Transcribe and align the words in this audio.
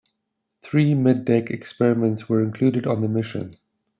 Three 0.63 0.95
mid-deck 0.95 1.51
experiments 1.51 2.27
were 2.27 2.41
included 2.41 2.87
on 2.87 3.01
the 3.01 3.07
mission. 3.07 3.53